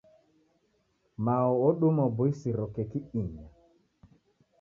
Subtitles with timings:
[1.25, 3.45] Mao oduma uboisiro keki inya.